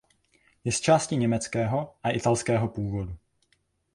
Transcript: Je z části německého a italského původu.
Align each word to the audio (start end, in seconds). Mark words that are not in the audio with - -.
Je 0.63 0.71
z 0.71 0.81
části 0.81 1.15
německého 1.17 1.95
a 2.03 2.09
italského 2.09 2.67
původu. 2.67 3.17